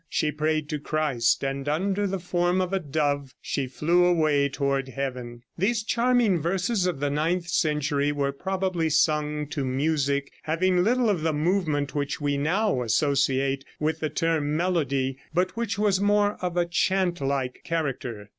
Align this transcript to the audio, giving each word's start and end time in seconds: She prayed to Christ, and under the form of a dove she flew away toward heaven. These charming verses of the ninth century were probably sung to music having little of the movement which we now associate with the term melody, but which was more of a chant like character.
She 0.09 0.31
prayed 0.31 0.67
to 0.69 0.79
Christ, 0.79 1.43
and 1.43 1.69
under 1.69 2.07
the 2.07 2.17
form 2.17 2.59
of 2.59 2.73
a 2.73 2.79
dove 2.79 3.35
she 3.39 3.67
flew 3.67 4.03
away 4.05 4.49
toward 4.49 4.87
heaven. 4.89 5.43
These 5.59 5.83
charming 5.83 6.39
verses 6.41 6.87
of 6.87 6.99
the 6.99 7.11
ninth 7.11 7.47
century 7.49 8.11
were 8.11 8.31
probably 8.31 8.89
sung 8.89 9.45
to 9.49 9.63
music 9.63 10.31
having 10.41 10.83
little 10.83 11.07
of 11.07 11.21
the 11.21 11.33
movement 11.33 11.93
which 11.93 12.19
we 12.19 12.35
now 12.35 12.81
associate 12.81 13.63
with 13.79 13.99
the 13.99 14.09
term 14.09 14.57
melody, 14.57 15.19
but 15.35 15.55
which 15.55 15.77
was 15.77 16.01
more 16.01 16.35
of 16.41 16.57
a 16.57 16.65
chant 16.65 17.21
like 17.21 17.61
character. 17.63 18.29